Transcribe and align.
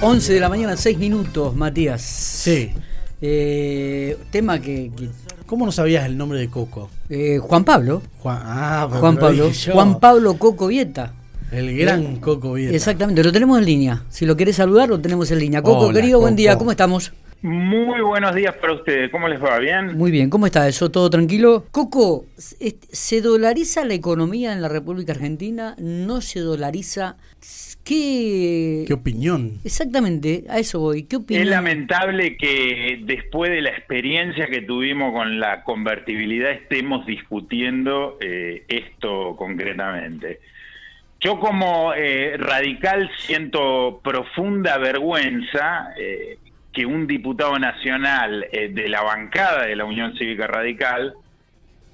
11 0.00 0.32
de 0.32 0.40
la 0.40 0.48
mañana, 0.48 0.76
6 0.76 0.98
minutos, 0.98 1.54
Matías. 1.56 2.02
Sí. 2.02 2.70
Eh, 3.20 4.16
tema 4.30 4.60
que, 4.60 4.90
que- 4.96 5.08
¿Cómo 5.46 5.66
no 5.66 5.72
sabías 5.72 6.06
el 6.06 6.16
nombre 6.16 6.38
de 6.38 6.48
Coco? 6.48 6.90
eh, 7.08 7.38
Juan 7.38 7.64
Pablo. 7.64 8.02
Juan, 8.20 8.38
ah, 8.42 8.88
Juan 8.90 9.16
Pablo. 9.16 9.50
yo. 9.50 9.72
Juan 9.72 10.00
Pablo 10.00 10.34
Coco 10.38 10.66
Vieta. 10.68 11.12
El 11.52 11.76
gran 11.76 12.16
Coco 12.16 12.54
Vieta. 12.54 12.74
Exactamente, 12.74 13.22
lo 13.22 13.30
tenemos 13.32 13.58
en 13.58 13.64
línea. 13.64 14.02
Si 14.10 14.26
lo 14.26 14.36
querés 14.36 14.56
saludar, 14.56 14.88
lo 14.88 14.98
tenemos 15.00 15.30
en 15.30 15.38
línea. 15.38 15.62
Coco, 15.62 15.86
Hola, 15.86 16.00
querido, 16.00 16.20
buen 16.20 16.34
día. 16.36 16.56
¿Cómo 16.58 16.70
estamos? 16.70 17.12
Muy 17.44 18.00
buenos 18.00 18.34
días 18.34 18.54
para 18.54 18.72
ustedes. 18.72 19.10
¿Cómo 19.10 19.28
les 19.28 19.38
va? 19.38 19.58
¿Bien? 19.58 19.98
Muy 19.98 20.10
bien, 20.10 20.30
¿cómo 20.30 20.46
está 20.46 20.66
eso? 20.66 20.90
¿Todo 20.90 21.10
tranquilo? 21.10 21.66
Coco, 21.72 22.24
¿se 22.38 23.20
dolariza 23.20 23.84
la 23.84 23.92
economía 23.92 24.54
en 24.54 24.62
la 24.62 24.70
República 24.70 25.12
Argentina? 25.12 25.76
¿No 25.78 26.22
se 26.22 26.40
dolariza? 26.40 27.18
¿Qué...? 27.84 28.84
¿Qué 28.86 28.94
opinión? 28.94 29.58
Exactamente, 29.62 30.44
a 30.48 30.58
eso 30.58 30.80
voy. 30.80 31.02
¿Qué 31.02 31.16
Es 31.16 31.22
opinas? 31.22 31.46
lamentable 31.48 32.38
que 32.38 33.00
después 33.02 33.50
de 33.50 33.60
la 33.60 33.72
experiencia 33.72 34.46
que 34.46 34.62
tuvimos 34.62 35.12
con 35.12 35.38
la 35.38 35.64
convertibilidad 35.64 36.50
estemos 36.50 37.04
discutiendo 37.04 38.16
eh, 38.22 38.64
esto 38.68 39.36
concretamente. 39.36 40.40
Yo 41.20 41.38
como 41.38 41.92
eh, 41.94 42.38
radical 42.38 43.10
siento 43.18 44.00
profunda 44.02 44.78
vergüenza 44.78 45.90
eh, 45.98 46.38
que 46.74 46.84
un 46.84 47.06
diputado 47.06 47.58
nacional 47.58 48.46
eh, 48.52 48.68
de 48.68 48.88
la 48.88 49.02
bancada 49.02 49.66
de 49.66 49.76
la 49.76 49.84
Unión 49.84 50.16
Cívica 50.18 50.46
Radical 50.46 51.14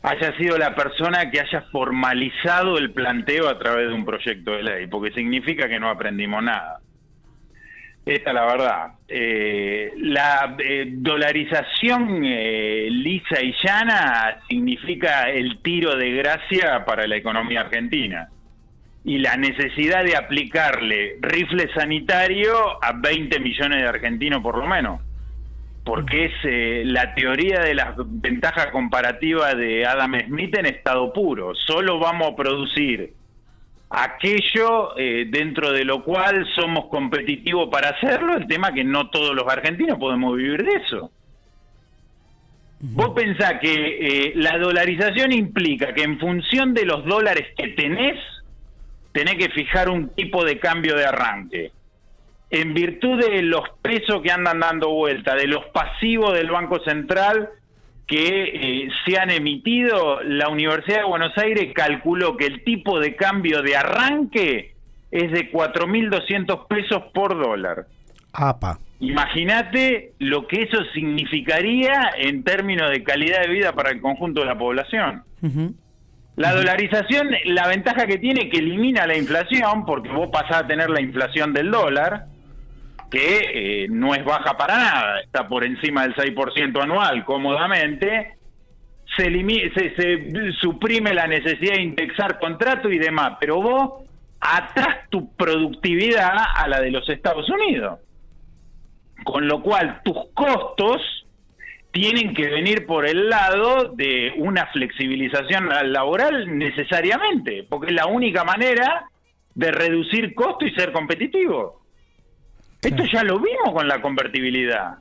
haya 0.03 0.37
sido 0.39 0.57
la 0.57 0.75
persona 0.75 1.31
que 1.31 1.41
haya 1.41 1.63
formalizado 1.71 2.79
el 2.79 2.91
planteo 2.93 3.49
a 3.49 3.59
través 3.59 3.89
de 3.89 3.95
un 3.95 4.05
proyecto 4.05 4.53
de 4.53 4.63
ley, 4.63 4.87
porque 4.87 5.13
significa 5.13 5.69
que 5.69 5.79
no 5.79 5.91
aprendimos 5.91 6.43
nada. 6.43 6.81
Esta 8.07 8.31
es 8.31 8.35
la 8.35 8.47
verdad. 8.47 8.87
Eh, 9.07 9.93
la 9.99 10.57
eh, 10.59 10.87
dolarización 10.91 12.25
eh, 12.25 12.89
lisa 12.91 13.43
y 13.43 13.55
llana 13.63 14.39
significa 14.49 15.29
el 15.29 15.61
tiro 15.61 15.95
de 15.97 16.11
gracia 16.13 16.85
para 16.87 17.07
la 17.07 17.17
economía 17.17 17.61
argentina 17.61 18.31
y 19.05 19.19
la 19.19 19.37
necesidad 19.37 20.05
de 20.05 20.17
aplicarle 20.17 21.17
rifle 21.21 21.73
sanitario 21.75 22.83
a 22.83 22.93
20 22.93 23.41
millones 23.41 23.83
de 23.83 23.89
argentinos 23.89 24.43
por 24.43 24.59
lo 24.59 24.67
menos. 24.67 25.01
Porque 25.85 26.27
es 26.27 26.33
eh, 26.45 26.83
la 26.85 27.15
teoría 27.15 27.61
de 27.61 27.75
las 27.75 27.95
ventajas 27.97 28.67
comparativas 28.67 29.57
de 29.57 29.87
Adam 29.87 30.21
Smith 30.27 30.57
en 30.57 30.67
estado 30.67 31.13
puro. 31.13 31.55
Solo 31.55 31.99
vamos 31.99 32.33
a 32.33 32.37
producir 32.37 33.15
aquello 33.91 34.97
eh, 34.97 35.27
dentro 35.29 35.73
de 35.73 35.85
lo 35.85 36.05
cual 36.05 36.47
somos 36.55 36.87
competitivos 36.87 37.69
para 37.71 37.91
hacerlo, 37.91 38.37
el 38.37 38.47
tema 38.47 38.73
que 38.73 38.85
no 38.85 39.11
todos 39.11 39.35
los 39.35 39.49
argentinos 39.49 39.99
podemos 39.99 40.37
vivir 40.37 40.63
de 40.63 40.75
eso. 40.75 41.11
Vos 42.83 43.11
pensás 43.11 43.61
que 43.61 43.73
eh, 43.73 44.33
la 44.37 44.57
dolarización 44.59 45.33
implica 45.33 45.93
que 45.93 46.03
en 46.03 46.19
función 46.19 46.73
de 46.73 46.87
los 46.87 47.05
dólares 47.05 47.49
que 47.57 47.69
tenés, 47.69 48.17
tenés 49.13 49.37
que 49.37 49.51
fijar 49.51 49.89
un 49.89 50.09
tipo 50.11 50.45
de 50.45 50.59
cambio 50.59 50.97
de 50.97 51.05
arranque. 51.05 51.73
En 52.51 52.75
virtud 52.75 53.21
de 53.21 53.43
los 53.43 53.63
pesos 53.81 54.23
que 54.23 54.33
andan 54.33 54.61
dando 54.61 54.91
vuelta, 54.91 55.35
de 55.35 55.47
los 55.47 55.67
pasivos 55.67 56.35
del 56.35 56.51
Banco 56.51 56.81
Central 56.81 57.49
que 58.07 58.43
eh, 58.43 58.89
se 59.07 59.19
han 59.19 59.31
emitido, 59.31 60.21
la 60.25 60.49
Universidad 60.49 60.99
de 60.99 61.05
Buenos 61.05 61.39
Aires 61.39 61.73
calculó 61.73 62.37
que 62.37 62.47
el 62.47 62.65
tipo 62.65 62.99
de 62.99 63.15
cambio 63.15 63.63
de 63.63 63.77
arranque 63.77 64.75
es 65.13 65.31
de 65.31 65.53
4.200 65.53 66.67
pesos 66.67 67.05
por 67.15 67.41
dólar. 67.41 67.87
APA. 68.33 68.79
Imagínate 68.99 70.13
lo 70.19 70.47
que 70.49 70.63
eso 70.63 70.79
significaría 70.93 72.11
en 72.19 72.43
términos 72.43 72.91
de 72.91 73.05
calidad 73.05 73.43
de 73.43 73.49
vida 73.49 73.73
para 73.73 73.91
el 73.91 74.01
conjunto 74.01 74.41
de 74.41 74.47
la 74.47 74.59
población. 74.59 75.23
Ujú. 75.41 75.75
La 76.37 76.55
dolarización, 76.55 77.29
la 77.45 77.69
ventaja 77.69 78.07
que 78.07 78.19
tiene 78.19 78.45
es 78.45 78.51
que 78.51 78.59
elimina 78.59 79.07
la 79.07 79.17
inflación, 79.17 79.85
porque 79.85 80.09
vos 80.09 80.31
pasás 80.33 80.63
a 80.63 80.67
tener 80.67 80.89
la 80.89 81.01
inflación 81.01 81.53
del 81.53 81.71
dólar, 81.71 82.27
que 83.11 83.85
eh, 83.85 83.89
no 83.91 84.15
es 84.15 84.25
baja 84.25 84.57
para 84.57 84.79
nada, 84.79 85.21
está 85.21 85.47
por 85.49 85.65
encima 85.65 86.03
del 86.03 86.15
6% 86.15 86.83
anual 86.83 87.25
cómodamente, 87.25 88.37
se, 89.17 89.25
se, 89.75 89.95
se 89.97 90.53
suprime 90.61 91.13
la 91.13 91.27
necesidad 91.27 91.75
de 91.75 91.83
indexar 91.83 92.39
contrato 92.39 92.91
y 92.91 92.99
demás, 92.99 93.37
pero 93.41 93.61
vos 93.61 94.05
atás 94.41 95.09
tu 95.11 95.35
productividad 95.35 96.33
a 96.57 96.69
la 96.69 96.81
de 96.81 96.91
los 96.91 97.09
Estados 97.09 97.49
Unidos. 97.51 97.99
Con 99.25 99.47
lo 99.47 99.63
cual 99.63 100.01
tus 100.03 100.17
costos 100.33 101.20
tienen 101.93 102.35
que 102.35 102.49
venir 102.49 102.87
por 102.87 103.07
el 103.07 103.29
lado 103.29 103.93
de 103.95 104.33
una 104.37 104.67
flexibilización 104.67 105.69
laboral 105.93 106.57
necesariamente, 106.57 107.67
porque 107.69 107.89
es 107.89 107.95
la 107.95 108.07
única 108.07 108.45
manera 108.45 109.07
de 109.55 109.71
reducir 109.71 110.35
costo 110.35 110.65
y 110.65 110.73
ser 110.73 110.93
competitivo. 110.93 111.81
Esto 112.81 113.05
ya 113.13 113.25
lo 113.25 113.39
vimos 113.39 113.75
con 113.75 113.87
la 113.89 114.01
convertibilidad. 114.01 114.99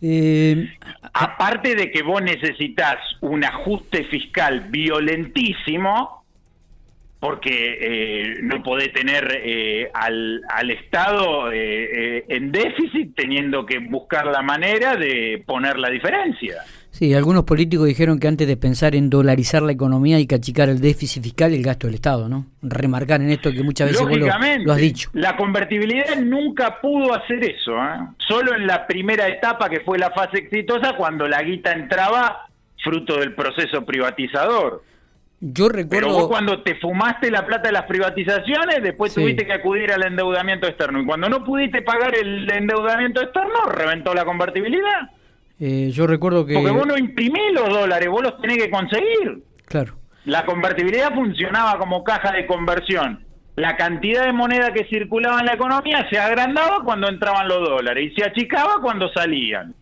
Eh, 0.00 0.68
Aparte 1.12 1.74
de 1.74 1.90
que 1.90 2.02
vos 2.02 2.22
necesitas 2.22 2.98
un 3.20 3.44
ajuste 3.44 4.04
fiscal 4.04 4.68
violentísimo, 4.68 6.15
porque 7.18 7.78
eh, 7.80 8.34
no 8.42 8.62
podés 8.62 8.92
tener 8.92 9.40
eh, 9.42 9.90
al, 9.94 10.42
al 10.48 10.70
Estado 10.70 11.50
eh, 11.50 12.18
eh, 12.18 12.24
en 12.28 12.52
déficit 12.52 13.14
teniendo 13.16 13.64
que 13.64 13.78
buscar 13.78 14.26
la 14.26 14.42
manera 14.42 14.96
de 14.96 15.42
poner 15.46 15.78
la 15.78 15.88
diferencia. 15.88 16.62
sí, 16.90 17.14
algunos 17.14 17.44
políticos 17.44 17.86
dijeron 17.86 18.20
que 18.20 18.28
antes 18.28 18.46
de 18.46 18.56
pensar 18.58 18.94
en 18.94 19.08
dolarizar 19.08 19.62
la 19.62 19.72
economía 19.72 20.16
hay 20.16 20.26
que 20.26 20.34
achicar 20.34 20.68
el 20.68 20.80
déficit 20.80 21.22
fiscal 21.22 21.52
y 21.52 21.56
el 21.56 21.62
gasto 21.62 21.86
del 21.86 21.94
Estado, 21.94 22.28
¿no? 22.28 22.46
Remarcar 22.62 23.22
en 23.22 23.30
esto 23.30 23.50
que 23.50 23.62
muchas 23.62 23.88
veces 23.88 24.06
vos 24.06 24.18
lo, 24.18 24.26
lo 24.26 24.72
has 24.72 24.78
dicho. 24.78 25.08
la 25.14 25.36
convertibilidad 25.36 26.16
nunca 26.20 26.80
pudo 26.82 27.14
hacer 27.14 27.42
eso. 27.42 27.72
¿eh? 27.76 28.08
Solo 28.18 28.54
en 28.54 28.66
la 28.66 28.86
primera 28.86 29.26
etapa, 29.26 29.70
que 29.70 29.80
fue 29.80 29.98
la 29.98 30.10
fase 30.10 30.38
exitosa, 30.38 30.94
cuando 30.96 31.26
la 31.26 31.42
guita 31.42 31.72
entraba 31.72 32.46
fruto 32.84 33.18
del 33.18 33.34
proceso 33.34 33.84
privatizador. 33.84 34.82
Yo 35.40 35.68
Pero 35.68 35.76
recuerdo... 35.82 36.08
vos 36.12 36.28
cuando 36.28 36.62
te 36.62 36.76
fumaste 36.76 37.30
la 37.30 37.44
plata 37.46 37.68
de 37.68 37.72
las 37.72 37.84
privatizaciones, 37.84 38.82
después 38.82 39.12
Sí. 39.12 39.20
tuviste 39.20 39.46
que 39.46 39.52
acudir 39.52 39.92
al 39.92 40.04
endeudamiento 40.06 40.66
externo. 40.66 41.00
Y 41.00 41.04
cuando 41.06 41.28
no 41.28 41.44
pudiste 41.44 41.82
pagar 41.82 42.14
el 42.16 42.50
endeudamiento 42.50 43.20
externo, 43.22 43.66
reventó 43.70 44.14
la 44.14 44.24
convertibilidad. 44.24 45.10
eh, 45.58 45.90
yo 45.92 46.06
recuerdo 46.06 46.44
que... 46.44 46.54
Porque 46.54 46.70
vos 46.70 46.86
no 46.86 46.98
imprimís 46.98 47.52
los 47.54 47.68
dólares, 47.70 48.08
vos 48.10 48.22
los 48.22 48.38
tenés 48.42 48.58
que 48.58 48.70
conseguir. 48.70 49.42
Claro. 49.66 49.94
La 50.26 50.44
convertibilidad 50.44 51.14
funcionaba 51.14 51.78
como 51.78 52.02
caja 52.04 52.32
de 52.32 52.46
conversión. 52.46 53.24
La 53.54 53.76
cantidad 53.76 54.24
de 54.26 54.32
moneda 54.34 54.72
que 54.74 54.84
circulaba 54.84 55.40
en 55.40 55.46
la 55.46 55.54
economía 55.54 56.06
se 56.10 56.18
agrandaba 56.18 56.80
cuando 56.84 57.08
entraban 57.08 57.48
los 57.48 57.66
dólares 57.66 58.10
y 58.12 58.14
se 58.14 58.24
achicaba 58.28 58.80
cuando 58.82 59.08
salían. 59.14 59.74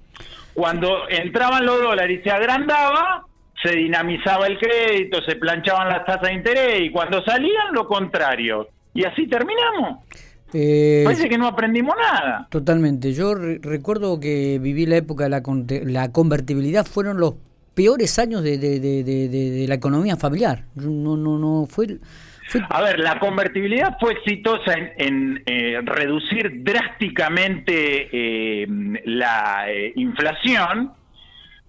Cuando 0.52 1.08
entraban 1.08 1.66
los 1.66 1.80
dólares 1.82 2.20
y 2.20 2.22
se 2.22 2.30
agrandaba, 2.30 3.26
se 3.64 3.74
dinamizaba 3.74 4.46
el 4.46 4.58
crédito, 4.58 5.22
se 5.22 5.36
planchaban 5.36 5.88
las 5.88 6.04
tasas 6.04 6.28
de 6.28 6.34
interés 6.34 6.80
y 6.82 6.90
cuando 6.90 7.22
salían 7.24 7.72
lo 7.72 7.86
contrario. 7.88 8.68
Y 8.92 9.04
así 9.04 9.26
terminamos. 9.26 10.04
Eh, 10.52 11.02
Parece 11.04 11.28
que 11.28 11.36
no 11.38 11.48
aprendimos 11.48 11.96
nada. 11.96 12.46
Totalmente. 12.50 13.12
Yo 13.12 13.34
re- 13.34 13.58
recuerdo 13.60 14.20
que 14.20 14.60
viví 14.62 14.86
la 14.86 14.96
época 14.98 15.24
de 15.24 15.30
la, 15.30 15.42
conte- 15.42 15.84
la 15.84 16.12
convertibilidad, 16.12 16.86
fueron 16.86 17.18
los 17.18 17.34
peores 17.74 18.20
años 18.20 18.44
de, 18.44 18.56
de- 18.58 18.78
de- 18.78 19.02
de- 19.02 19.28
de- 19.28 19.50
de 19.50 19.66
la 19.66 19.74
economía 19.74 20.16
familiar. 20.16 20.62
No, 20.76 21.16
no, 21.16 21.38
no, 21.38 21.66
fue... 21.68 21.98
fue 22.46 22.60
A 22.70 22.82
ver, 22.82 23.00
la 23.00 23.18
convertibilidad 23.18 23.96
fue 23.98 24.12
exitosa 24.12 24.74
en, 24.74 24.92
en, 24.98 25.42
eh, 25.46 25.80
reducir 25.82 26.62
drásticamente 26.62 28.08
eh, 28.12 28.66
la 29.06 29.64
eh, 29.68 29.92
inflación, 29.96 30.92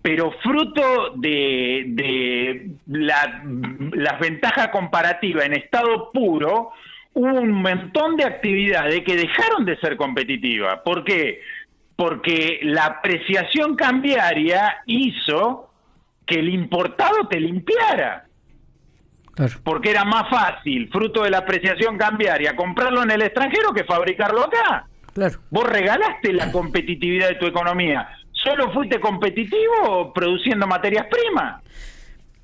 pero 0.05 0.31
fruto 0.43 1.13
de, 1.15 1.83
de 1.87 2.69
la, 2.85 3.43
las 3.93 4.19
ventajas 4.19 4.67
comparativas 4.67 5.47
en 5.47 5.53
estado 5.53 6.11
puro, 6.11 6.73
hubo 7.15 7.41
un 7.41 7.51
montón 7.51 8.15
de 8.15 8.23
actividades 8.23 9.01
que 9.03 9.15
dejaron 9.15 9.65
de 9.65 9.75
ser 9.77 9.97
competitivas. 9.97 10.81
¿Por 10.85 11.03
qué? 11.03 11.41
Porque 11.95 12.59
la 12.61 12.85
apreciación 12.85 13.75
cambiaria 13.75 14.83
hizo 14.85 15.71
que 16.23 16.35
el 16.35 16.49
importado 16.49 17.27
te 17.27 17.39
limpiara 17.39 18.27
claro. 19.33 19.53
porque 19.63 19.89
era 19.89 20.05
más 20.05 20.29
fácil, 20.29 20.87
fruto 20.91 21.23
de 21.23 21.31
la 21.31 21.39
apreciación 21.39 21.97
cambiaria, 21.97 22.55
comprarlo 22.55 23.01
en 23.01 23.09
el 23.09 23.23
extranjero 23.23 23.73
que 23.73 23.85
fabricarlo 23.85 24.43
acá. 24.43 24.85
Claro. 25.15 25.39
Vos 25.49 25.67
regalaste 25.67 26.31
la 26.31 26.51
competitividad 26.51 27.29
de 27.29 27.35
tu 27.35 27.47
economía. 27.47 28.07
¿Solo 28.45 28.71
fuiste 28.71 28.99
competitivo 28.99 30.13
produciendo 30.13 30.67
materias 30.67 31.07
primas? 31.07 31.63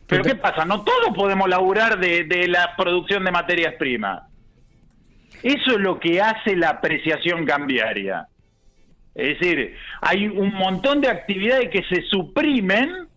¿Pero 0.08 0.24
qué 0.24 0.36
pasa? 0.36 0.66
No 0.66 0.84
todos 0.84 1.16
podemos 1.16 1.48
laburar 1.48 2.00
de, 2.00 2.48
la 2.48 2.76
producción 2.76 3.24
de 3.24 3.32
materias 3.32 3.76
primas. 3.76 4.24
Eso 5.44 5.72
es 5.72 5.78
lo 5.78 6.00
que 6.00 6.20
hace 6.20 6.56
la 6.56 6.70
apreciación 6.70 7.46
cambiaria. 7.46 8.28
Es 9.14 9.40
decir, 9.40 9.76
hay 10.02 10.28
un 10.28 10.54
montón 10.54 11.02
de 11.02 11.10
actividades 11.10 11.70
que 11.70 11.84
se 11.84 12.02
suprimen 12.08 13.08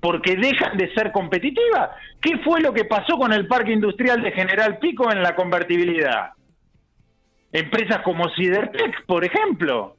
porque 0.00 0.36
dejan 0.36 0.78
de 0.78 0.94
ser 0.94 1.10
competitivas. 1.10 1.90
¿Qué 2.20 2.38
fue 2.38 2.60
lo 2.60 2.72
que 2.72 2.84
pasó 2.84 3.18
con 3.18 3.32
el 3.32 3.48
parque 3.48 3.72
industrial 3.72 4.22
de 4.22 4.30
General 4.30 4.78
Pico 4.78 5.10
en 5.10 5.22
la 5.22 5.34
convertibilidad? 5.34 6.30
Empresas 7.52 7.98
como 8.02 8.28
Cidertec, 8.36 9.04
por 9.06 9.24
ejemplo. 9.24 9.97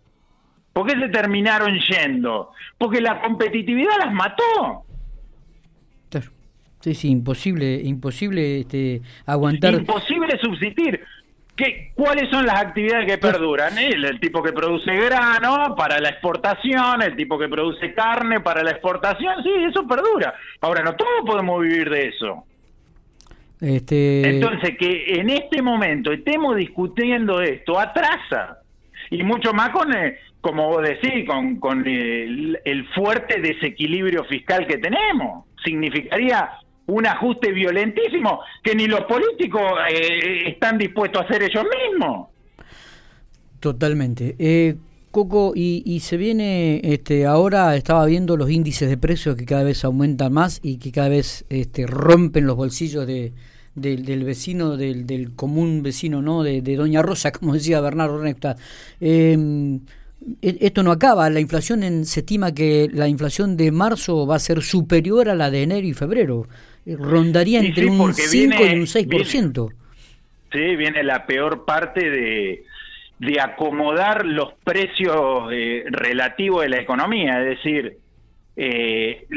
¿Por 0.80 0.88
qué 0.88 0.98
se 0.98 1.10
terminaron 1.10 1.78
yendo? 1.78 2.52
Porque 2.78 3.02
la 3.02 3.20
competitividad 3.20 3.98
las 4.00 4.14
mató. 4.14 4.86
Sí, 6.80 6.96
sí, 6.96 7.10
imposible, 7.10 7.82
imposible 7.84 8.62
este, 8.62 9.02
aguantar. 9.26 9.74
Imposible 9.74 10.40
subsistir. 10.40 11.02
¿Qué, 11.54 11.92
¿Cuáles 11.94 12.30
son 12.30 12.46
las 12.46 12.62
actividades 12.62 13.08
que 13.08 13.18
perduran? 13.18 13.78
El, 13.78 14.22
tipo 14.22 14.42
que 14.42 14.54
produce 14.54 14.96
grano 14.96 15.76
para 15.76 16.00
la 16.00 16.12
exportación, 16.12 17.02
el 17.02 17.18
tipo 17.18 17.38
que 17.38 17.50
produce 17.50 17.94
carne 17.94 18.40
para 18.40 18.64
la 18.64 18.72
exportación, 18.72 19.44
sí, 19.44 19.50
eso 19.70 19.86
perdura. 19.86 20.34
Ahora, 20.62 20.82
no 20.82 20.96
todos 20.96 21.26
podemos 21.26 21.62
vivir 21.62 21.90
de 21.90 22.08
eso. 22.08 22.46
Este... 23.60 24.30
Entonces, 24.30 24.78
que 24.78 25.16
en 25.16 25.30
este 25.30 25.62
momento 25.62 26.14
estemos 26.14 26.56
discutiendo 26.56 27.42
esto 27.42 27.78
atrasa. 27.78 28.60
Y 29.12 29.24
mucho 29.24 29.54
más 29.54 29.70
con, 29.70 29.94
eh, 29.96 30.18
como 30.42 30.68
vos 30.68 30.84
decís, 30.84 31.26
con, 31.28 31.58
con 31.60 31.88
el, 31.88 32.60
el 32.64 32.88
fuerte 32.90 33.42
desequilibrio 33.42 34.24
fiscal 34.26 34.68
que 34.68 34.78
tenemos. 34.78 35.46
Significaría 35.64 36.50
un 36.90 37.06
ajuste 37.06 37.52
violentísimo 37.52 38.42
que 38.64 38.76
ni 38.76 38.88
los 38.88 39.02
políticos 39.02 39.62
eh, 39.92 40.50
están 40.50 40.78
dispuestos 40.78 41.22
a 41.22 41.26
hacer 41.26 41.44
ellos 41.44 41.64
mismos. 41.64 42.30
Totalmente. 43.60 44.36
Eh, 44.40 44.76
Coco, 45.12 45.54
y, 45.56 46.00
se 46.02 46.18
viene, 46.18 46.82
este, 46.84 47.26
ahora 47.26 47.76
estaba 47.76 48.06
viendo 48.06 48.38
los 48.38 48.52
índices 48.52 48.90
de 48.90 48.98
precios 48.98 49.36
que 49.36 49.46
cada 49.46 49.64
vez 49.64 49.84
aumentan 49.84 50.32
más 50.32 50.60
y 50.62 50.78
que 50.78 50.92
cada 50.92 51.10
vez 51.10 51.46
este, 51.50 51.88
rompen 51.88 52.46
los 52.46 52.56
bolsillos 52.56 53.08
de, 53.08 53.34
del 53.80 54.24
vecino, 54.24 54.78
del, 54.78 55.06
del, 55.06 55.36
común 55.36 55.84
vecino, 55.84 56.22
¿no? 56.22 56.44
De, 56.44 56.62
Doña 56.62 57.02
Rosa, 57.02 57.32
como 57.34 57.54
decía 57.54 57.82
Bernardo 57.82 58.20
Recta. 58.20 58.56
Em, 59.00 59.82
e, 60.42 60.58
esto 60.62 60.84
no 60.84 60.92
acaba, 60.92 61.30
la 61.30 61.40
inflación 61.40 61.84
en, 61.84 62.06
se 62.06 62.22
estima 62.22 62.54
que 62.54 62.90
la 62.92 63.08
inflación 63.08 63.58
de 63.58 63.72
marzo 63.72 64.28
va 64.28 64.36
a 64.36 64.40
ser 64.40 64.62
superior 64.62 65.30
a 65.30 65.36
la 65.36 65.50
de 65.50 65.64
enero 65.64 65.88
y 65.88 65.94
febrero 65.94 66.48
rondaría 66.86 67.60
entre 67.60 67.86
un 67.86 68.14
5 68.14 68.56
y 68.66 68.74
un 68.74 68.86
6%. 68.86 69.74
sí, 70.52 70.76
viene 70.76 71.04
la 71.04 71.26
peor 71.26 71.66
parte 71.66 72.10
de, 72.10 72.64
de 73.20 73.42
acomodar 73.42 74.26
los 74.26 74.54
precios 74.64 75.52
eh, 75.52 75.84
relativos 75.90 76.64
de 76.64 76.70
la 76.70 76.80
economía, 76.80 77.42
es 77.42 77.58
decir, 77.58 77.98
eh, 78.56 79.28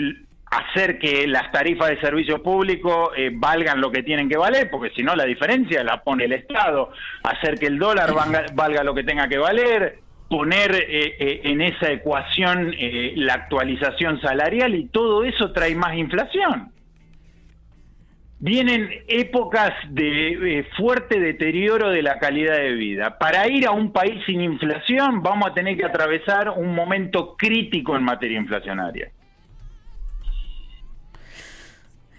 hacer 0.52 0.98
que 0.98 1.26
las 1.26 1.50
tarifas 1.50 1.88
de 1.88 2.00
servicio 2.00 2.42
público 2.42 3.12
eh, 3.16 3.30
valgan 3.32 3.80
lo 3.80 3.90
que 3.90 4.02
tienen 4.02 4.28
que 4.28 4.36
valer, 4.36 4.70
porque 4.70 4.90
si 4.94 5.02
no 5.02 5.16
la 5.16 5.24
diferencia 5.24 5.82
la 5.82 6.02
pone 6.02 6.24
el 6.24 6.32
Estado, 6.32 6.90
hacer 7.22 7.58
que 7.58 7.66
el 7.66 7.78
dólar 7.78 8.12
valga, 8.54 8.84
lo 8.84 8.94
que 8.94 9.04
tenga 9.04 9.28
que 9.28 9.38
valer, 9.38 9.98
poner 10.28 10.86
en 10.88 11.60
esa 11.60 11.90
ecuación 11.90 12.74
la 13.16 13.34
actualización 13.34 14.18
salarial 14.22 14.74
y 14.74 14.88
todo 14.88 15.24
eso 15.24 15.52
trae 15.52 15.74
más 15.74 15.94
inflación 15.94 16.72
vienen 18.42 18.90
épocas 19.06 19.72
de 19.88 20.58
eh, 20.58 20.66
fuerte 20.76 21.20
deterioro 21.20 21.90
de 21.90 22.02
la 22.02 22.18
calidad 22.18 22.56
de 22.56 22.72
vida. 22.72 23.16
Para 23.16 23.48
ir 23.48 23.68
a 23.68 23.70
un 23.70 23.92
país 23.92 24.20
sin 24.26 24.40
inflación 24.40 25.22
vamos 25.22 25.48
a 25.48 25.54
tener 25.54 25.76
que 25.76 25.84
atravesar 25.84 26.50
un 26.50 26.74
momento 26.74 27.36
crítico 27.36 27.94
en 27.94 28.02
materia 28.02 28.38
inflacionaria. 28.38 29.12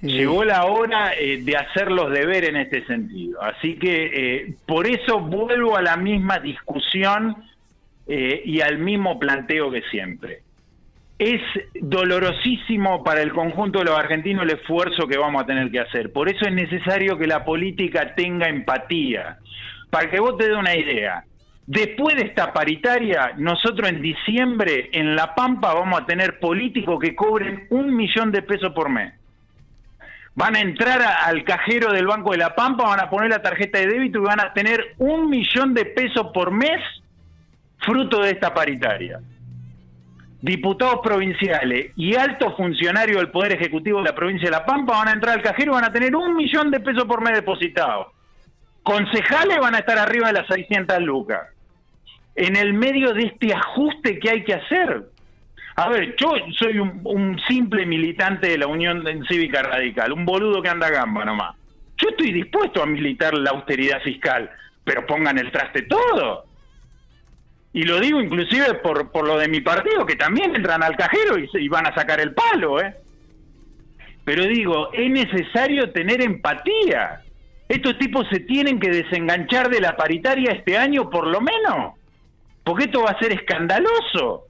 Llegó 0.03 0.44
la 0.44 0.65
hora 0.65 1.13
eh, 1.13 1.39
de 1.41 1.57
hacer 1.57 1.91
los 1.91 2.11
deberes 2.11 2.50
en 2.50 2.57
este 2.57 2.85
sentido. 2.85 3.41
Así 3.41 3.75
que 3.79 4.11
eh, 4.13 4.53
por 4.65 4.85
eso 4.85 5.19
vuelvo 5.19 5.75
a 5.77 5.81
la 5.81 5.97
misma 5.97 6.39
discusión 6.39 7.35
y 8.05 8.59
al 8.59 8.79
mismo 8.79 9.17
planteo 9.17 9.71
que 9.71 9.81
siempre 9.83 10.41
es 11.23 11.41
dolorosísimo 11.75 13.03
para 13.03 13.21
el 13.21 13.31
conjunto 13.31 13.79
de 13.79 13.85
los 13.85 13.97
argentinos 13.97 14.44
el 14.44 14.51
esfuerzo 14.51 15.07
que 15.07 15.17
vamos 15.17 15.44
a 15.44 15.45
tener 15.45 15.71
que 15.71 15.79
hacer. 15.79 16.11
Por 16.11 16.29
eso 16.29 16.45
es 16.45 16.53
necesario 16.53 17.17
que 17.17 17.27
la 17.27 17.45
política 17.45 18.13
tenga 18.15 18.50
empatía. 18.50 19.38
Para 19.89 20.09
que 20.09 20.19
vos 20.19 20.38
te 20.38 20.47
dé 20.47 20.55
una 20.55 20.75
idea, 20.75 21.23
después 21.67 22.15
de 22.15 22.23
esta 22.23 22.51
paritaria, 22.51 23.33
nosotros 23.38 23.89
en 23.89 24.01
diciembre 24.01 24.89
en 24.91 25.15
La 25.15 25.35
Pampa 25.35 25.73
vamos 25.73 26.01
a 26.01 26.05
tener 26.05 26.39
políticos 26.39 27.00
que 27.00 27.15
cobren 27.15 27.67
un 27.69 27.95
millón 27.95 28.31
de 28.31 28.41
pesos 28.41 28.73
por 28.73 28.89
mes. 28.89 29.13
Van 30.35 30.56
a 30.56 30.62
entrar 30.62 31.01
al 31.01 31.44
cajero 31.44 31.91
del 31.91 32.07
Banco 32.07 32.31
de 32.31 32.38
La 32.38 32.56
Pampa, 32.56 32.85
van 32.85 33.00
a 33.00 33.09
poner 33.09 33.30
la 33.30 33.41
tarjeta 33.41 33.80
de 33.80 33.88
débito 33.88 34.19
y 34.19 34.24
van 34.24 34.39
a 34.39 34.53
tener 34.53 34.95
un 34.97 35.30
millón 35.30 35.74
de 35.74 35.85
pesos 35.85 36.27
por 36.33 36.51
mes 36.51 36.81
fruto 37.77 38.21
de 38.21 38.31
esta 38.31 38.53
paritaria 38.53 39.19
diputados 40.44 41.00
provinciales 41.01 41.94
y 41.95 42.15
altos 42.15 42.57
funcionarios 42.57 43.18
del 43.18 43.31
Poder 43.31 43.53
Ejecutivo 43.53 44.00
de 44.00 44.09
la 44.09 44.15
provincia 44.15 44.47
de 44.47 44.51
La 44.51 44.65
Pampa 44.65 44.97
van 44.97 45.07
a 45.07 45.12
entrar 45.13 45.38
al 45.38 45.41
cajero 45.41 45.71
y 45.71 45.75
van 45.75 45.85
a 45.85 45.94
tener 45.94 46.13
un 46.18 46.36
millón 46.36 46.69
de 46.69 46.81
pesos 46.81 47.06
por 47.06 47.21
mes 47.21 47.36
depositados. 47.36 48.07
Concejales 48.83 49.57
van 49.62 49.74
a 49.74 49.79
estar 49.79 49.97
arriba 49.97 50.27
de 50.27 50.33
las 50.33 50.47
600 50.47 51.00
lucas. 51.00 51.47
En 52.36 52.57
el 52.57 52.74
medio 52.74 53.13
de 53.13 53.24
este 53.27 53.53
ajuste 53.53 54.19
que 54.19 54.29
hay 54.31 54.44
que 54.44 54.56
hacer. 54.56 55.06
A 55.75 55.89
ver, 55.89 56.15
yo 56.17 56.31
soy 56.57 56.79
un, 56.79 57.39
simple 57.47 57.85
militante 57.85 58.49
de 58.49 58.57
la 58.57 58.67
Unión 58.67 59.03
Cívica 59.27 59.63
Radical, 59.63 60.11
un 60.11 60.25
boludo 60.25 60.61
que 60.61 60.69
anda 60.69 60.87
a 60.87 60.91
gamba 60.91 61.25
nomás. 61.25 61.55
Yo 61.97 62.09
estoy 62.09 62.31
dispuesto 62.31 62.81
a 62.81 62.85
militar 62.85 63.33
la 63.33 63.51
austeridad 63.51 64.01
fiscal, 64.01 64.49
pero 64.83 65.05
pongan 65.05 65.37
el 65.37 65.51
traste 65.51 65.83
todo 65.83 66.45
y 67.73 67.83
lo 67.83 67.99
digo 67.99 68.21
inclusive 68.21 68.75
por, 68.75 69.11
por 69.11 69.27
lo 69.27 69.37
de 69.39 69.47
mi 69.47 69.59
partido, 69.59 70.05
que 70.05 70.15
también 70.15 70.55
entran 70.55 70.83
al 70.83 70.95
cajero 70.95 71.37
y, 71.39 71.67
van 71.67 71.87
a 71.87 71.95
sacar 71.95 72.19
el 72.19 72.33
palo, 72.33 72.79
¿eh? 72.79 72.95
Pero 74.23 74.45
digo, 74.45 74.93
es 74.93 75.09
necesario 75.09 75.91
tener 75.91 76.21
empatía. 76.21 77.23
Estos 77.67 77.97
tipos 77.97 78.27
se 78.29 78.41
tienen 78.41 78.79
que 78.79 78.89
desenganchar 78.89 79.69
de 79.69 79.81
la 79.81 79.97
paritaria 79.97 80.51
este 80.51 80.77
año 80.77 81.09
por 81.09 81.25
lo 81.25 81.41
menos, 81.41 81.95
porque 82.63 82.86
esto 82.86 83.01
va 83.01 83.12
a 83.12 83.19
ser 83.19 83.33
escandaloso. 83.33 84.45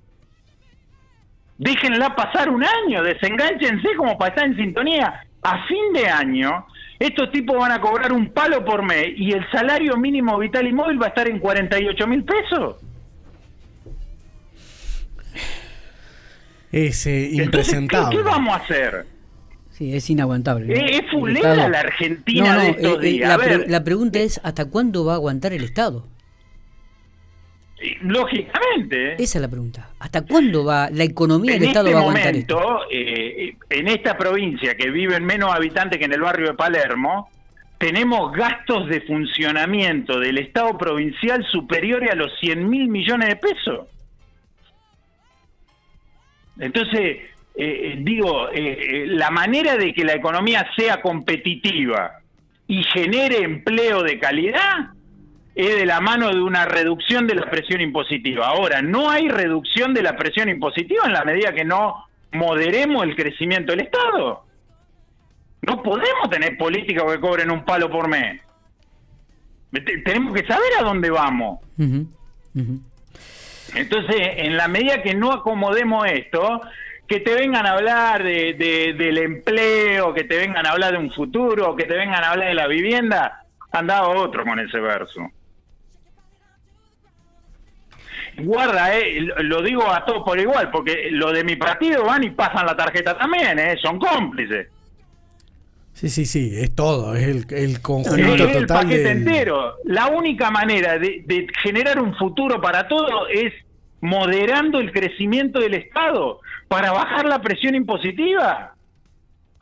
Déjenla 1.63 2.13
pasar 2.15 2.49
un 2.49 2.63
año, 2.63 3.01
desenganchense 3.03 3.95
como 3.95 4.17
para 4.17 4.29
estar 4.29 4.45
en 4.45 4.55
sintonía. 4.57 5.25
A 5.41 5.65
fin 5.65 5.93
de 5.93 6.07
año, 6.07 6.65
estos 6.99 7.31
tipos 7.31 7.57
van 7.57 7.71
a 7.71 7.79
cobrar 7.79 8.11
un 8.11 8.29
palo 8.29 8.65
por 8.65 8.83
mes 8.83 9.13
y 9.15 9.31
el 9.31 9.49
salario 9.49 9.95
mínimo 9.95 10.37
vital 10.37 10.67
y 10.67 10.73
móvil 10.73 11.01
va 11.01 11.07
a 11.07 11.09
estar 11.09 11.27
en 11.27 11.39
48 11.39 12.07
mil 12.07 12.23
pesos. 12.23 12.75
es 16.73 17.05
eh, 17.07 17.29
impresentable. 17.31 18.17
¿qué, 18.17 18.23
vamos 18.23 18.53
a 18.53 18.57
hacer? 18.57 19.05
Sí, 19.69 19.95
es 19.95 20.09
inaguantable. 20.09 20.73
Es, 20.73 21.09
fulera 21.11 21.69
la 21.69 21.79
Argentina 21.79 22.57
de 22.57 22.69
estos 22.71 23.03
eh, 23.03 23.07
días. 23.07 23.67
La, 23.67 23.83
pregunta 23.83 24.19
es, 24.19 24.41
¿hasta 24.43 24.65
cuándo 24.65 25.05
va 25.05 25.13
a 25.13 25.15
aguantar 25.15 25.53
el 25.53 25.63
Estado? 25.63 26.07
Lógicamente. 28.01 29.13
Esa 29.13 29.37
es 29.37 29.41
la 29.41 29.47
pregunta. 29.47 29.89
¿Hasta 29.99 30.25
cuándo 30.25 30.63
va 30.65 30.89
la 30.89 31.03
economía 31.03 31.53
del 31.53 31.63
Estado 31.63 31.87
este 31.87 31.95
va 31.95 31.99
a 31.99 32.03
aguantar 32.03 32.33
momento, 32.33 32.79
eh, 32.91 33.55
en 33.69 33.87
esta 33.87 34.17
provincia 34.17 34.75
que 34.75 34.89
viven 34.89 35.25
menos 35.25 35.53
habitantes 35.53 35.99
que 35.99 36.05
en 36.05 36.13
el 36.13 36.21
barrio 36.21 36.47
de 36.47 36.53
Palermo, 36.53 37.29
tenemos 37.77 38.31
gastos 38.31 38.87
de 38.87 39.01
funcionamiento 39.01 40.19
del 40.19 40.37
Estado 40.37 40.77
provincial 40.77 41.45
superiores 41.51 42.11
a 42.11 42.15
los 42.15 42.31
100 42.39 42.69
mil 42.69 42.87
millones 42.87 43.27
de 43.27 43.35
pesos. 43.35 43.87
Entonces, 46.59 47.01
eh, 47.01 47.31
eh, 47.55 47.95
digo, 47.99 48.49
eh, 48.51 49.05
la 49.07 49.29
manera 49.29 49.77
de 49.77 49.93
que 49.93 50.03
la 50.03 50.13
economía 50.13 50.65
sea 50.75 51.01
competitiva 51.01 52.19
y 52.67 52.83
genere 52.83 53.43
empleo 53.43 54.01
de 54.01 54.19
calidad 54.19 54.91
es 55.55 55.75
de 55.75 55.85
la 55.85 56.01
mano 56.01 56.29
de 56.29 56.41
una 56.41 56.65
reducción 56.65 57.27
de 57.27 57.35
la 57.35 57.49
presión 57.49 57.81
impositiva. 57.81 58.47
Ahora, 58.47 58.81
no 58.81 59.09
hay 59.09 59.29
reducción 59.29 59.93
de 59.93 60.01
la 60.01 60.15
presión 60.15 60.49
impositiva 60.49 61.05
en 61.05 61.13
la 61.13 61.23
medida 61.23 61.53
que 61.53 61.63
no 61.63 62.05
moderemos 62.31 63.03
el 63.03 63.15
crecimiento 63.15 63.71
del 63.71 63.81
Estado. 63.81 64.45
No 65.61 65.83
podemos 65.83 66.29
tener 66.29 66.57
políticas 66.57 67.03
que 67.05 67.19
cobren 67.19 67.51
un 67.51 67.63
palo 67.63 67.89
por 67.89 68.07
mes. 68.07 68.41
Tenemos 70.03 70.33
que 70.33 70.45
saber 70.45 70.69
a 70.79 70.83
dónde 70.83 71.09
vamos. 71.09 71.59
Entonces, 73.75 74.17
en 74.37 74.57
la 74.57 74.67
medida 74.67 75.01
que 75.01 75.15
no 75.15 75.31
acomodemos 75.31 76.05
esto, 76.07 76.61
que 77.07 77.19
te 77.19 77.33
vengan 77.33 77.65
a 77.65 77.73
hablar 77.73 78.23
de, 78.23 78.53
del 78.97 79.17
empleo, 79.17 80.13
que 80.13 80.23
te 80.23 80.37
vengan 80.37 80.65
a 80.65 80.71
hablar 80.71 80.93
de 80.93 80.99
un 80.99 81.11
futuro, 81.11 81.75
que 81.75 81.85
te 81.85 81.95
vengan 81.95 82.23
a 82.23 82.31
hablar 82.31 82.49
de 82.49 82.53
la 82.55 82.67
vivienda, 82.67 83.45
andaba 83.71 84.09
otro 84.09 84.43
con 84.43 84.59
ese 84.59 84.79
verso. 84.79 85.21
Guarda, 88.37 88.97
eh, 88.97 89.21
lo 89.21 89.61
digo 89.61 89.89
a 89.91 90.05
todos 90.05 90.23
por 90.23 90.39
igual, 90.39 90.69
porque 90.71 91.09
lo 91.11 91.31
de 91.31 91.43
mi 91.43 91.55
partido 91.55 92.05
van 92.05 92.23
y 92.23 92.31
pasan 92.31 92.65
la 92.65 92.75
tarjeta 92.75 93.17
también, 93.17 93.59
eh, 93.59 93.77
son 93.81 93.99
cómplices. 93.99 94.67
Sí, 95.93 96.09
sí, 96.09 96.25
sí, 96.25 96.51
es 96.55 96.73
todo, 96.73 97.15
es 97.15 97.27
el, 97.27 97.45
el 97.51 97.81
conjunto 97.81 98.15
el 98.15 98.65
paquete 98.65 99.11
entero. 99.11 99.75
La 99.85 100.07
única 100.07 100.49
manera 100.49 100.97
de, 100.97 101.23
de 101.25 101.47
generar 101.61 101.99
un 102.01 102.15
futuro 102.15 102.59
para 102.59 102.87
todo 102.87 103.27
es 103.27 103.53
moderando 104.01 104.79
el 104.79 104.91
crecimiento 104.91 105.59
del 105.59 105.75
Estado 105.75 106.39
para 106.67 106.91
bajar 106.91 107.25
la 107.25 107.41
presión 107.41 107.75
impositiva. 107.75 108.72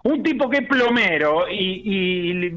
Un 0.03 0.23
tipo 0.23 0.49
que 0.49 0.57
es 0.57 0.67
plomero 0.67 1.47
y, 1.47 2.51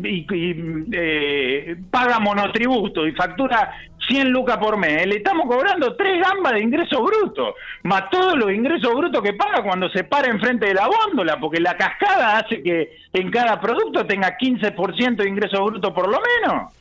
eh, 0.93 1.77
paga 1.91 2.19
monotributo 2.19 3.07
y 3.07 3.13
factura 3.13 3.71
100 4.09 4.31
lucas 4.31 4.57
por 4.59 4.79
mes, 4.79 5.07
le 5.07 5.17
estamos 5.17 5.47
cobrando 5.47 5.95
tres 5.95 6.23
gambas 6.23 6.55
de 6.55 6.61
ingresos 6.61 7.01
brutos, 7.03 7.55
más 7.83 8.09
todos 8.11 8.37
los 8.37 8.51
ingresos 8.51 8.95
brutos 8.95 9.23
que 9.23 9.35
paga 9.35 9.63
cuando 9.63 9.89
se 9.91 10.05
para 10.05 10.31
enfrente 10.31 10.67
de 10.67 10.75
la 10.75 10.87
góndola, 10.87 11.39
porque 11.39 11.61
la 11.61 11.77
cascada 11.77 12.39
hace 12.39 12.63
que 12.63 12.97
en 13.13 13.31
cada 13.31 13.61
producto 13.61 14.07
tenga 14.07 14.37
15% 14.39 15.17
de 15.17 15.29
ingresos 15.29 15.61
brutos 15.61 15.93
por 15.93 16.09
lo 16.09 16.19
menos. 16.21 16.73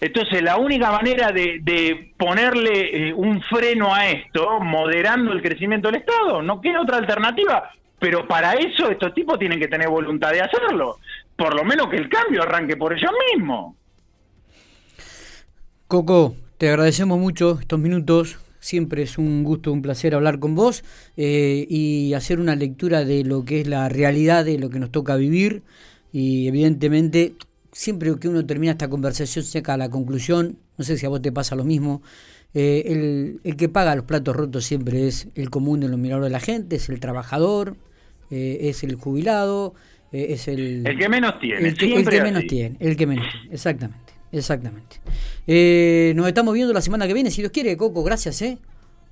Entonces, 0.00 0.42
la 0.42 0.56
única 0.56 0.90
manera 0.90 1.30
de, 1.30 2.12
ponerle 2.16 3.08
eh, 3.08 3.14
un 3.14 3.42
freno 3.42 3.94
a 3.94 4.08
esto, 4.08 4.58
moderando 4.60 5.32
el 5.32 5.42
crecimiento 5.42 5.88
del 5.88 6.00
Estado, 6.00 6.40
no 6.40 6.60
queda 6.60 6.80
otra 6.80 6.96
alternativa. 6.96 7.70
Pero 8.00 8.26
para 8.26 8.54
eso 8.54 8.90
estos 8.90 9.14
tipos 9.14 9.38
tienen 9.38 9.60
que 9.60 9.68
tener 9.68 9.88
voluntad 9.88 10.32
de 10.32 10.40
hacerlo. 10.40 10.98
Por 11.36 11.54
lo 11.54 11.64
menos 11.64 11.88
que 11.88 11.96
el 11.96 12.08
cambio 12.08 12.42
arranque 12.42 12.76
por 12.76 12.92
ellos 12.92 13.12
mismos. 13.34 13.74
Coco, 15.86 16.34
te 16.58 16.68
agradecemos 16.68 17.18
mucho 17.18 17.58
estos 17.60 17.78
minutos. 17.78 18.38
Siempre 18.58 19.02
es 19.02 19.18
un 19.18 19.44
gusto, 19.44 19.72
un 19.72 19.82
placer 19.82 20.14
hablar 20.14 20.38
con 20.38 20.54
vos 20.54 20.84
eh, 21.16 21.66
y 21.68 22.12
hacer 22.14 22.40
una 22.40 22.56
lectura 22.56 23.04
de 23.04 23.24
lo 23.24 23.44
que 23.44 23.62
es 23.62 23.66
la 23.66 23.88
realidad 23.88 24.44
de 24.44 24.58
lo 24.58 24.70
que 24.70 24.78
nos 24.78 24.90
toca 24.90 25.16
vivir. 25.16 25.62
Y 26.12 26.48
evidentemente 26.48 27.34
siempre 27.72 28.14
que 28.18 28.28
uno 28.28 28.44
termina 28.46 28.72
esta 28.72 28.88
conversación 28.88 29.44
saca 29.44 29.76
la 29.76 29.90
conclusión, 29.90 30.58
no 30.76 30.84
sé 30.84 30.96
si 30.96 31.06
a 31.06 31.08
vos 31.08 31.22
te 31.22 31.32
pasa 31.32 31.54
lo 31.54 31.64
mismo, 31.64 32.02
eh, 32.52 32.82
el, 32.86 33.40
el, 33.44 33.56
que 33.56 33.68
paga 33.68 33.94
los 33.94 34.04
platos 34.04 34.34
rotos 34.34 34.64
siempre 34.64 35.06
es 35.06 35.28
el 35.34 35.50
común 35.50 35.80
de 35.80 35.88
los 35.88 35.98
miradores 35.98 36.26
de 36.28 36.32
la 36.32 36.40
gente, 36.40 36.76
es 36.76 36.88
el 36.88 36.98
trabajador, 36.98 37.76
eh, 38.30 38.58
es 38.62 38.82
el 38.84 38.94
jubilado, 38.94 39.74
eh, 40.12 40.28
es 40.30 40.48
el... 40.48 40.86
El 40.86 40.98
que 40.98 41.08
menos 41.08 41.38
tiene. 41.38 41.68
El 41.68 41.76
que, 41.76 41.86
menos 42.22 42.46
tiene, 42.46 42.76
el 42.80 42.96
que 42.96 43.06
menos 43.06 43.26
tiene, 43.28 43.54
exactamente, 43.54 44.12
exactamente. 44.32 45.00
nos 46.14 46.26
estamos 46.26 46.54
viendo 46.54 46.72
la 46.72 46.80
semana 46.80 47.06
que 47.06 47.14
viene, 47.14 47.30
si 47.30 47.42
Dios 47.42 47.52
quiere, 47.52 47.76
Coco, 47.76 48.02
gracias, 48.02 48.40
¿eh? 48.42 48.58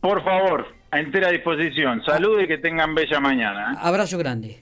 Por 0.01 0.25
favor, 0.25 0.67
a 0.91 1.01
entera 1.01 1.31
disposición. 1.31 2.03
Salud 2.05 2.41
y 2.41 2.47
que 2.47 2.59
tengan 2.59 2.95
bella 2.95 3.21
mañana. 3.21 3.77
Abrazo 3.81 4.17
grande. 4.17 4.57